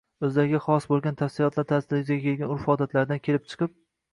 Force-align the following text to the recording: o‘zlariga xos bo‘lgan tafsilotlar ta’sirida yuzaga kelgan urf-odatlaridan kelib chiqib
o‘zlariga 0.27 0.61
xos 0.67 0.87
bo‘lgan 0.93 1.19
tafsilotlar 1.19 1.67
ta’sirida 1.73 1.99
yuzaga 1.99 2.19
kelgan 2.33 2.55
urf-odatlaridan 2.57 3.25
kelib 3.29 3.47
chiqib 3.53 3.79